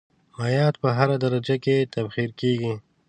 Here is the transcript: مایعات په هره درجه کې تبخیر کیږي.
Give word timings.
مایعات 0.37 0.75
په 0.83 0.89
هره 0.97 1.15
درجه 1.23 1.55
کې 1.63 1.75
تبخیر 1.93 2.29
کیږي. 2.39 2.73